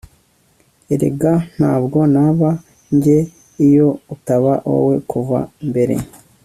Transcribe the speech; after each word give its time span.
erega 0.93 1.33
ntabwo 1.55 1.99
naba 2.13 2.49
njye 2.95 3.17
iyo 3.67 3.87
utaba 4.15 4.51
wowe 4.67 4.95
kuva 5.11 5.39
mbere 5.69 5.95